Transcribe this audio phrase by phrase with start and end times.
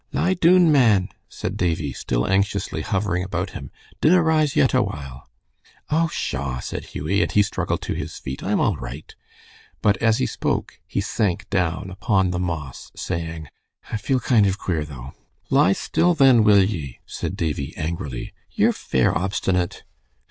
[0.11, 3.69] "Lie doon, man," said Davie, still anxiously hovering about him.
[4.01, 5.29] "Dinna rise yet awhile."
[5.91, 9.13] "Oh, pshaw!" said Hughie, and he struggled to his feet; "I'm all right."
[9.79, 13.49] But as he spoke he sank down upon the moss, saying,
[13.91, 15.13] "I feel kind of queer, though."
[15.51, 18.33] "Lie still, then, will ye," said Davie, angrily.
[18.49, 19.83] "Ye're fair obstinate."